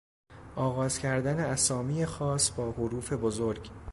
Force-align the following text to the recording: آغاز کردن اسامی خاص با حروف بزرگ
آغاز 0.55 0.99
کردن 0.99 1.39
اسامی 1.39 2.05
خاص 2.05 2.51
با 2.51 2.71
حروف 2.71 3.13
بزرگ 3.13 3.69